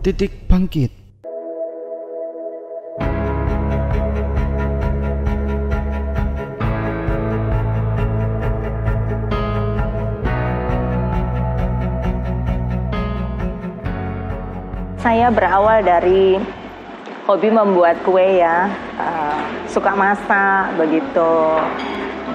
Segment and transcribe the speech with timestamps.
[0.00, 0.88] Titik Bangkit
[15.04, 16.40] Saya berawal dari
[17.28, 19.36] hobi membuat kue ya, uh,
[19.68, 21.32] suka masak begitu.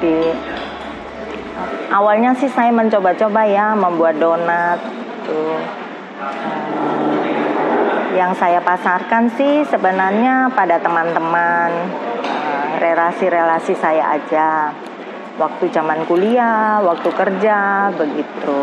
[0.05, 0.33] Di
[1.89, 4.77] awalnya sih saya mencoba-coba ya membuat donat.
[5.25, 5.57] Tuh.
[6.21, 6.84] Uh,
[8.15, 11.69] yang saya pasarkan sih sebenarnya pada teman-teman,
[12.23, 14.71] uh, relasi-relasi saya aja.
[15.35, 18.59] Waktu zaman kuliah, waktu kerja, begitu.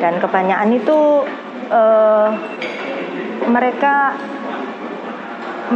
[0.00, 1.28] Dan kebanyakan itu
[1.68, 2.28] uh,
[3.52, 4.16] mereka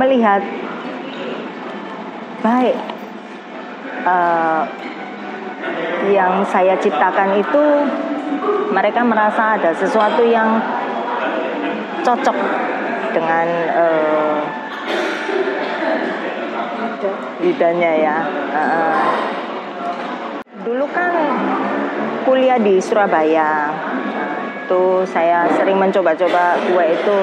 [0.01, 0.41] melihat
[2.41, 2.77] baik
[4.09, 4.65] uh,
[6.09, 7.65] yang saya ciptakan itu
[8.73, 10.61] mereka merasa ada sesuatu yang
[12.05, 12.37] cocok
[13.17, 14.39] dengan uh,
[17.41, 18.17] lidahnya ya.
[18.53, 19.03] Uh,
[20.69, 21.13] dulu kan
[22.29, 23.73] kuliah di Surabaya.
[24.65, 27.19] Itu saya sering mencoba-coba kue itu.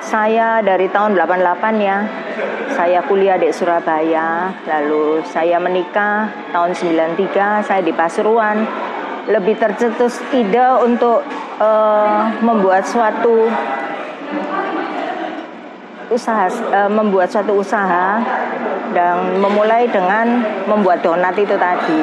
[0.00, 2.02] Saya dari tahun 88 ya
[2.80, 4.48] saya kuliah di Surabaya.
[4.64, 8.64] Lalu saya menikah tahun 93 saya di Pasuruan.
[9.28, 11.20] Lebih tercetus ide untuk
[11.60, 13.46] uh, membuat suatu
[16.10, 18.18] usaha uh, membuat suatu usaha
[18.90, 22.00] dan memulai dengan membuat donat itu tadi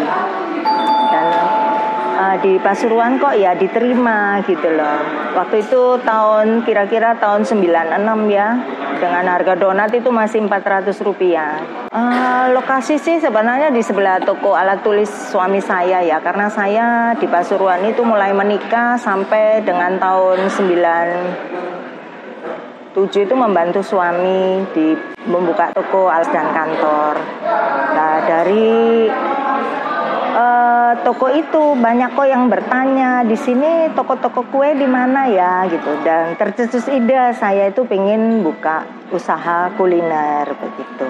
[2.41, 4.99] di Pasuruan kok ya diterima gitu loh.
[5.37, 8.47] Waktu itu tahun kira-kira tahun 96 ya
[8.97, 11.61] dengan harga donat itu masih 400 rupiah.
[11.93, 17.29] Uh, lokasi sih sebenarnya di sebelah toko alat tulis suami saya ya karena saya di
[17.29, 21.67] Pasuruan itu mulai menikah sampai dengan tahun 9
[22.97, 24.97] tujuh itu membantu suami di
[25.29, 27.13] membuka toko alas dan kantor.
[27.93, 29.05] Nah dari
[30.37, 35.91] uh, toko itu banyak kok yang bertanya di sini toko-toko kue di mana ya gitu
[36.05, 41.09] dan tercetus ide saya itu pengen buka usaha kuliner begitu.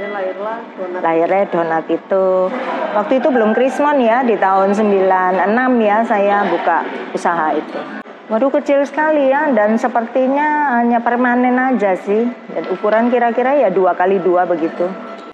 [0.00, 1.00] lahirlah donat.
[1.04, 2.48] Lahirnya donat itu
[2.96, 5.36] waktu itu belum krismon ya di tahun 96
[5.84, 8.00] ya saya buka usaha itu.
[8.30, 12.30] Waduh kecil sekali ya dan sepertinya hanya permanen aja sih.
[12.54, 14.88] Dan ukuran kira-kira ya dua kali dua begitu.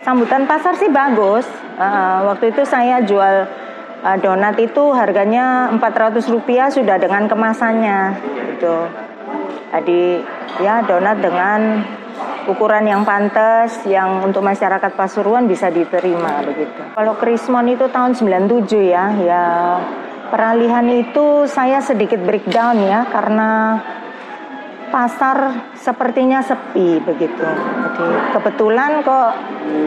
[0.06, 1.42] Sambutan pasar sih bagus.
[1.74, 3.50] Uh, waktu itu saya jual
[4.06, 8.14] uh, donat itu harganya 400 rupiah sudah dengan kemasannya
[8.54, 8.86] gitu.
[9.74, 10.22] Jadi
[10.62, 11.82] ya donat dengan
[12.46, 16.94] ukuran yang pantas yang untuk masyarakat Pasuruan bisa diterima begitu.
[16.94, 19.44] Kalau Krismon itu tahun 97 ya, ya
[20.30, 23.82] peralihan itu saya sedikit breakdown ya karena
[24.88, 27.44] pasar sepertinya sepi begitu.
[27.46, 29.30] Jadi kebetulan kok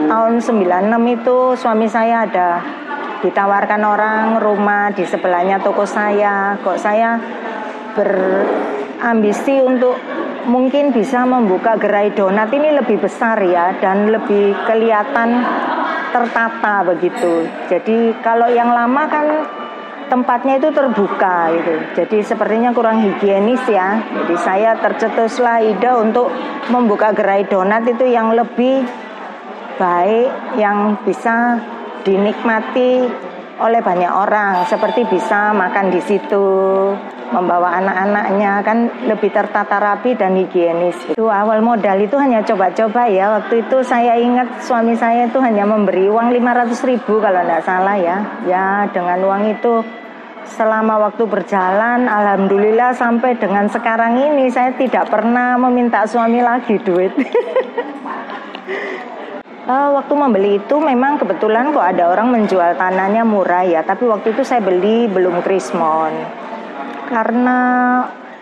[0.08, 2.60] tahun 96 itu suami saya ada
[3.20, 6.56] ditawarkan orang rumah di sebelahnya toko saya.
[6.60, 7.20] Kok saya
[7.94, 9.96] berambisi untuk
[10.48, 15.44] mungkin bisa membuka gerai donat ini lebih besar ya dan lebih kelihatan
[16.10, 17.46] tertata begitu.
[17.70, 19.26] Jadi kalau yang lama kan
[20.10, 21.74] tempatnya itu terbuka gitu.
[22.02, 24.02] Jadi sepertinya kurang higienis ya.
[24.02, 26.28] Jadi saya tercetuslah ide untuk
[26.68, 28.82] membuka gerai donat itu yang lebih
[29.78, 31.62] baik, yang bisa
[32.02, 33.06] dinikmati
[33.62, 34.66] oleh banyak orang.
[34.66, 36.48] Seperti bisa makan di situ,
[37.30, 41.14] membawa anak-anaknya kan lebih tertata rapi dan higienis.
[41.14, 43.30] Itu awal modal itu hanya coba-coba ya.
[43.38, 47.96] Waktu itu saya ingat suami saya itu hanya memberi uang 500 ribu kalau tidak salah
[47.96, 48.16] ya.
[48.44, 49.82] Ya dengan uang itu
[50.50, 57.14] selama waktu berjalan alhamdulillah sampai dengan sekarang ini saya tidak pernah meminta suami lagi duit.
[59.70, 64.34] Uh, waktu membeli itu memang kebetulan kok ada orang menjual tanahnya murah ya, tapi waktu
[64.34, 66.12] itu saya beli belum krismon.
[67.10, 67.58] Karena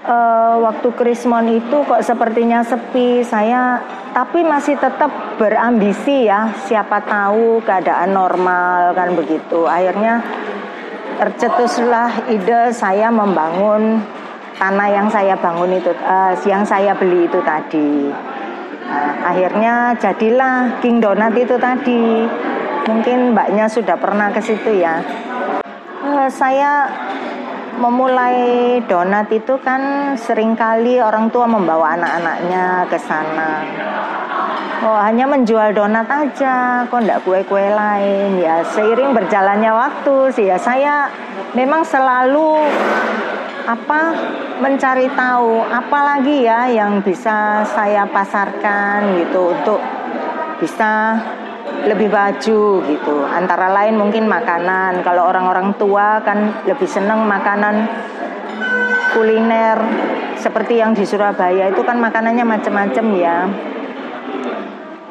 [0.04, 3.80] uh, waktu krismon itu kok sepertinya sepi, saya
[4.12, 9.64] tapi masih tetap berambisi ya, siapa tahu keadaan normal kan begitu.
[9.64, 10.20] Akhirnya
[11.16, 14.04] tercetuslah ide saya membangun
[14.60, 18.12] tanah yang saya bangun itu, uh, yang saya beli itu tadi.
[18.88, 22.24] Nah, akhirnya jadilah King Donat itu tadi.
[22.88, 25.04] Mungkin mbaknya sudah pernah ke situ ya.
[26.00, 26.88] Uh, saya
[27.78, 33.52] memulai donat itu kan sering kali orang tua membawa anak-anaknya ke sana.
[34.78, 38.62] Oh hanya menjual donat aja, kok enggak kue-kue lain ya.
[38.62, 41.10] Seiring berjalannya waktu sih ya saya
[41.54, 42.62] memang selalu
[43.68, 44.00] apa
[44.58, 49.80] mencari tahu apa lagi ya yang bisa saya pasarkan gitu untuk
[50.58, 51.14] bisa
[51.86, 53.16] lebih baju gitu.
[53.28, 55.06] Antara lain mungkin makanan.
[55.06, 57.86] Kalau orang-orang tua kan lebih senang makanan
[59.14, 59.78] kuliner
[60.38, 63.38] seperti yang di Surabaya itu kan makanannya macam-macam ya.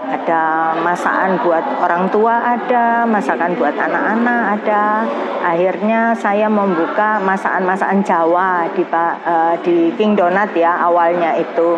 [0.07, 5.03] Ada masakan buat orang tua ada, masakan buat anak-anak ada.
[5.43, 11.75] Akhirnya saya membuka masakan-masakan Jawa di uh, di King Donat ya awalnya itu.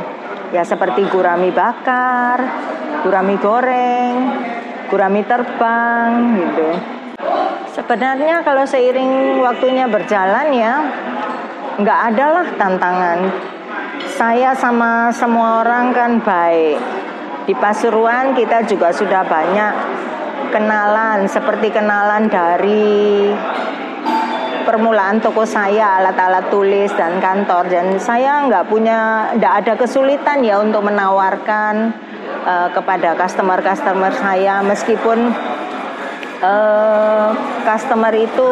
[0.54, 2.38] Ya seperti gurami bakar,
[3.02, 4.18] gurami goreng,
[4.90, 6.70] gurami terbang gitu.
[7.78, 10.74] Sebenarnya kalau seiring waktunya berjalan ya
[11.80, 13.20] nggak ada lah tantangan.
[14.20, 16.82] Saya sama semua orang kan baik.
[17.48, 19.74] Di Pasuruan kita juga sudah banyak
[20.52, 23.32] kenalan seperti kenalan dari
[24.70, 30.62] permulaan toko saya alat-alat tulis dan kantor dan saya nggak punya nggak ada kesulitan ya
[30.62, 31.90] untuk menawarkan
[32.46, 35.32] uh, kepada customer-customer saya meskipun
[36.44, 37.30] uh,
[37.64, 38.50] customer itu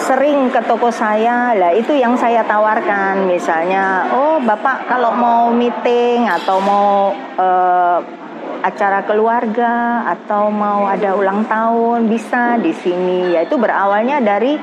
[0.00, 1.54] sering ke toko saya.
[1.54, 3.28] Lah itu yang saya tawarkan.
[3.28, 7.98] Misalnya oh bapak kalau mau meeting atau mau uh,
[8.60, 13.36] acara keluarga atau mau ada ulang tahun bisa di sini.
[13.36, 14.58] Ya itu berawalnya dari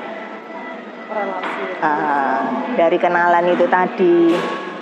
[1.81, 2.41] uh,
[2.75, 4.35] dari kenalan itu tadi.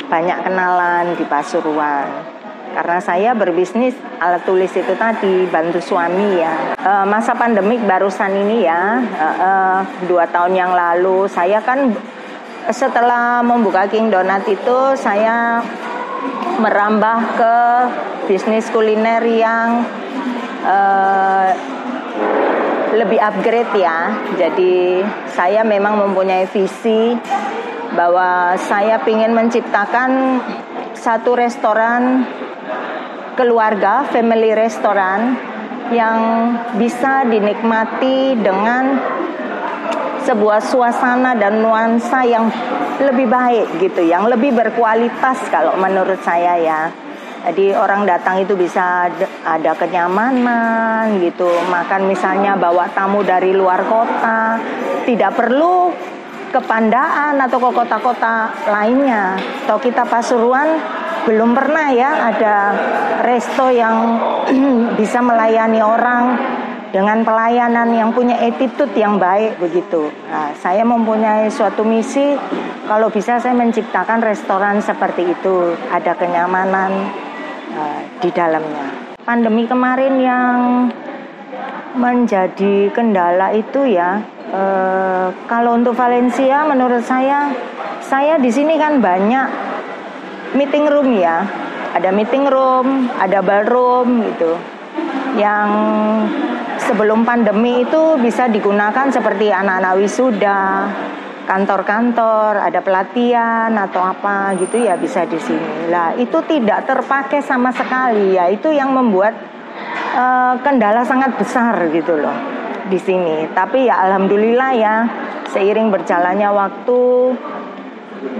[0.05, 2.34] Banyak kenalan di Pasuruan
[2.75, 6.75] karena saya berbisnis alat tulis itu tadi bantu suami ya.
[6.75, 9.51] E, masa pandemik barusan ini ya e, e,
[10.11, 11.95] dua tahun yang lalu saya kan
[12.67, 15.63] setelah membuka King Donat itu saya
[16.59, 17.55] merambah ke
[18.27, 19.87] bisnis kuliner yang
[20.67, 20.77] e,
[22.99, 24.19] lebih upgrade ya.
[24.35, 24.99] Jadi
[25.31, 27.15] saya memang mempunyai visi
[27.95, 30.43] bahwa saya ingin menciptakan
[30.95, 32.27] satu restoran
[33.35, 35.35] keluarga, family restoran
[35.93, 36.19] yang
[36.79, 38.97] bisa dinikmati dengan
[40.25, 42.49] sebuah suasana dan nuansa yang
[42.97, 46.81] lebih baik gitu, yang lebih berkualitas kalau menurut saya ya.
[47.45, 49.05] Jadi orang datang itu bisa
[49.45, 54.57] ada kenyamanan gitu, makan misalnya bawa tamu dari luar kota,
[55.05, 55.93] tidak perlu
[56.49, 59.37] ke Pandaan atau ke kota-kota lainnya.
[59.67, 60.81] Atau kita Pasuruan
[61.25, 62.55] belum pernah ya ada
[63.25, 64.21] resto yang
[64.99, 66.23] bisa melayani orang
[66.93, 70.07] dengan pelayanan yang punya attitude yang baik begitu.
[70.31, 72.39] Nah, saya mempunyai suatu misi
[72.87, 77.11] kalau bisa saya menciptakan restoran seperti itu, ada kenyamanan
[77.75, 79.17] uh, di dalamnya.
[79.27, 80.57] Pandemi kemarin yang
[81.99, 87.51] menjadi kendala itu ya uh, kalau untuk Valencia menurut saya
[88.03, 89.64] saya di sini kan banyak
[90.53, 91.47] meeting room ya.
[91.95, 94.53] Ada meeting room ada ballroom gitu.
[95.39, 95.69] Yang
[96.85, 100.85] sebelum pandemi itu bisa digunakan seperti anak-anak wisuda
[101.45, 105.87] kantor-kantor ada pelatihan atau apa gitu ya bisa di sini.
[105.93, 108.35] Lah itu tidak terpakai sama sekali.
[108.35, 109.37] Ya itu yang membuat
[110.17, 112.35] uh, kendala sangat besar gitu loh
[112.89, 113.45] di sini.
[113.53, 114.95] Tapi ya alhamdulillah ya
[115.53, 116.99] seiring berjalannya waktu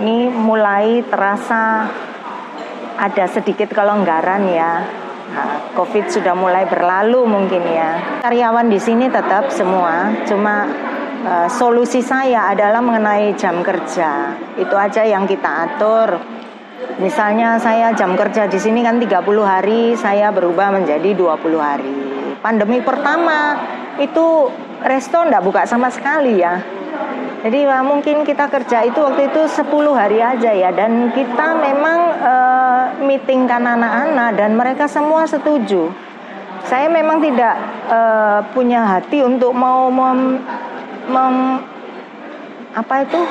[0.02, 1.88] ini mulai terasa
[2.96, 4.74] ada sedikit kelonggaran ya.
[5.26, 8.22] Nah, Covid sudah mulai berlalu mungkin ya.
[8.24, 10.70] Karyawan di sini tetap semua, cuma
[11.26, 14.38] uh, solusi saya adalah mengenai jam kerja.
[14.56, 16.22] Itu aja yang kita atur.
[17.02, 21.98] Misalnya saya jam kerja di sini kan 30 hari, saya berubah menjadi 20 hari.
[22.40, 23.58] Pandemi pertama
[24.00, 24.48] itu
[24.86, 26.85] resto ndak buka sama sekali ya
[27.46, 30.74] jadi mungkin kita kerja itu waktu itu 10 hari aja ya.
[30.74, 35.94] Dan kita memang uh, meetingkan anak-anak dan mereka semua setuju.
[36.66, 37.54] Saya memang tidak
[37.86, 40.42] uh, punya hati untuk mau mem,
[41.06, 41.62] mem,
[42.74, 43.22] apa itu?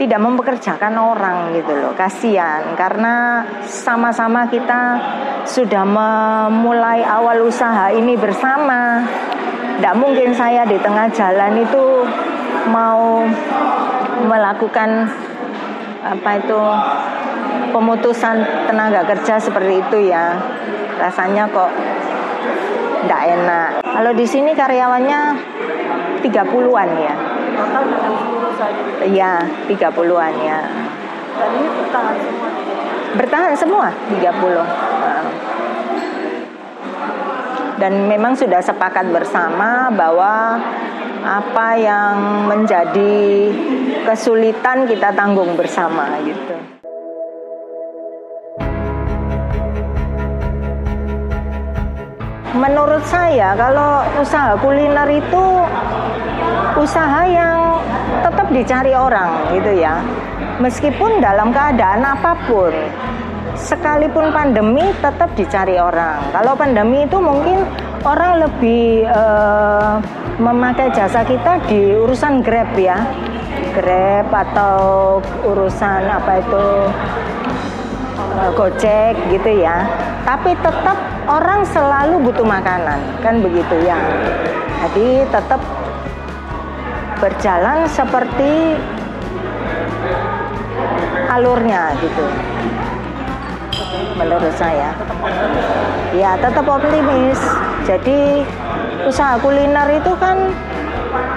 [0.00, 1.92] Tidak mempekerjakan orang gitu loh.
[1.92, 2.72] Kasihan.
[2.80, 4.96] Karena sama-sama kita
[5.44, 9.04] sudah memulai awal usaha ini bersama.
[9.76, 12.08] Tidak mungkin saya di tengah jalan itu
[12.68, 13.24] mau
[14.24, 15.10] melakukan
[16.04, 16.60] apa itu
[17.72, 20.36] pemutusan tenaga kerja seperti itu ya.
[21.00, 21.70] Rasanya kok
[23.04, 23.70] tidak enak.
[23.82, 25.20] Kalau di sini karyawannya
[26.22, 27.14] 30-an ya.
[29.04, 29.32] Iya
[29.68, 30.58] 30-an ya.
[31.34, 32.48] Dan ini bertahan semua?
[33.14, 35.54] Bertahan semua 30
[37.78, 40.56] dan memang sudah sepakat bersama bahwa
[41.24, 42.16] apa yang
[42.52, 43.16] menjadi
[44.04, 46.56] kesulitan kita tanggung bersama gitu.
[52.54, 55.44] Menurut saya kalau usaha kuliner itu
[56.78, 57.82] usaha yang
[58.22, 59.98] tetap dicari orang gitu ya.
[60.62, 62.70] Meskipun dalam keadaan apa pun,
[63.58, 66.22] sekalipun pandemi tetap dicari orang.
[66.30, 67.66] Kalau pandemi itu mungkin
[68.06, 69.98] orang lebih uh,
[70.38, 72.98] memakai jasa kita di urusan Grab ya.
[73.74, 76.66] Grab atau urusan apa itu
[78.18, 79.86] uh, Gojek gitu ya.
[80.24, 80.98] Tapi tetap
[81.30, 83.98] orang selalu butuh makanan, kan begitu ya.
[84.84, 85.60] Jadi tetap
[87.22, 88.76] berjalan seperti
[91.30, 92.26] alurnya gitu.
[94.14, 94.94] Menurut saya.
[96.14, 97.40] Ya, tetap optimis.
[97.84, 98.46] Jadi
[99.04, 100.52] usaha kuliner itu kan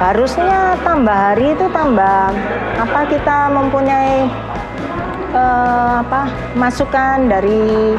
[0.02, 2.34] harusnya tambah hari itu tambah
[2.78, 4.26] apa kita mempunyai
[5.34, 7.94] uh, apa masukan dari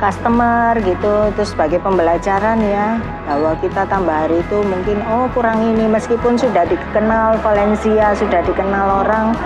[0.00, 2.96] customer gitu terus sebagai pembelajaran ya
[3.28, 9.04] bahwa kita tambah hari itu mungkin oh kurang ini meskipun sudah dikenal Valencia sudah dikenal
[9.04, 9.36] orang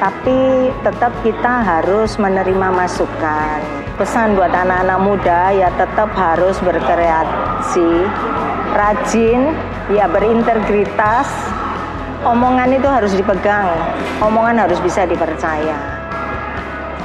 [0.00, 3.60] tapi tetap kita harus menerima masukan.
[4.00, 8.08] Pesan buat anak-anak muda ya tetap harus berkreasi
[8.80, 9.52] rajin
[9.92, 11.28] ya berintegritas
[12.24, 13.68] omongan itu harus dipegang
[14.24, 15.76] omongan harus bisa dipercaya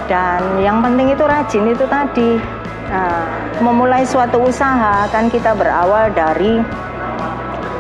[0.08, 2.40] dan yang penting itu rajin itu tadi
[2.86, 3.26] Nah,
[3.66, 6.62] memulai suatu usaha kan kita berawal dari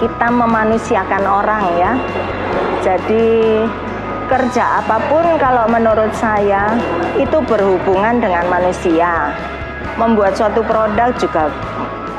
[0.01, 1.91] kita memanusiakan orang ya.
[2.81, 3.61] Jadi
[4.25, 6.73] kerja apa pun kalau menurut saya
[7.21, 9.29] itu berhubungan dengan manusia.
[9.95, 11.47] Membuat suatu produk juga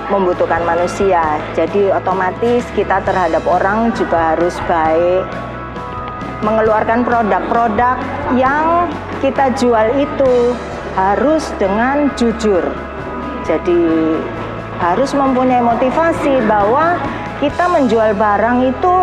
[0.08, 1.38] membutuhkan manusia.
[1.54, 5.24] Jadi otomatis kita terhadap orang juga harus baik.
[6.44, 7.96] Mengeluarkan produk-produk
[8.36, 8.86] yang
[9.24, 10.54] kita jual itu
[10.94, 12.62] harus dengan jujur.
[13.46, 13.82] Jadi
[14.80, 17.00] harus mempunyai motivasi bahwa
[17.40, 18.94] kita menjual barang itu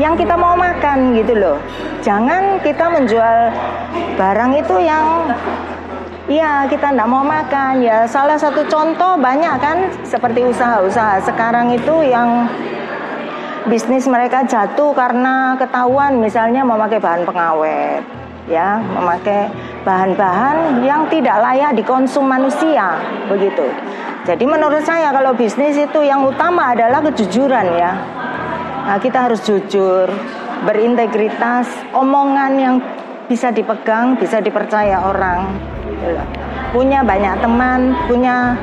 [0.00, 1.58] yang kita mau makan gitu loh.
[2.02, 3.36] Jangan kita menjual
[4.16, 5.30] barang itu yang
[6.30, 7.82] Iya, kita tidak mau makan.
[7.82, 12.46] Ya, salah satu contoh banyak kan seperti usaha-usaha sekarang itu yang
[13.66, 18.02] bisnis mereka jatuh karena ketahuan misalnya memakai bahan pengawet,
[18.46, 19.50] ya, memakai
[19.82, 23.66] bahan-bahan yang tidak layak dikonsum manusia begitu.
[24.22, 27.98] Jadi menurut saya kalau bisnis itu yang utama adalah kejujuran ya.
[28.86, 30.06] Nah, kita harus jujur,
[30.62, 32.74] berintegritas, omongan yang
[33.26, 35.50] bisa dipegang, bisa dipercaya orang.
[36.72, 38.56] Punya banyak teman, punya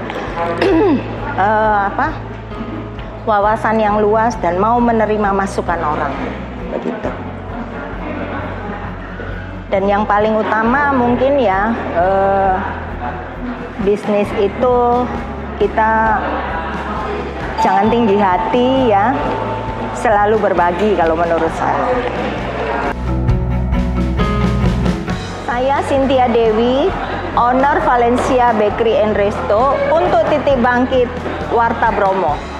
[1.38, 2.10] uh, apa?
[3.27, 6.10] wawasan yang luas dan mau menerima masukan orang.
[6.74, 7.29] Begitu
[9.69, 12.53] dan yang paling utama mungkin ya eh,
[13.86, 14.77] bisnis itu
[15.62, 16.17] kita
[17.62, 19.13] jangan tinggi hati ya
[19.93, 21.89] selalu berbagi kalau menurut saya
[25.46, 26.89] saya Cynthia Dewi
[27.38, 31.09] owner Valencia Bakery and Resto untuk titik bangkit
[31.53, 32.58] Warta Bromo